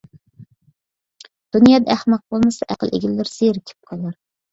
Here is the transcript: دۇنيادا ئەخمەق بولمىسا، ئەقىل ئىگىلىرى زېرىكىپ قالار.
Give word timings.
دۇنيادا 1.57 1.93
ئەخمەق 1.95 2.23
بولمىسا، 2.37 2.69
ئەقىل 2.75 2.93
ئىگىلىرى 3.01 3.33
زېرىكىپ 3.35 3.93
قالار. 3.93 4.17